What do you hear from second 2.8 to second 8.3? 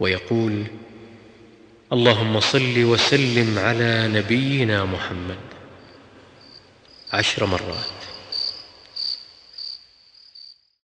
وسلم على نبينا محمد. عشر مرات.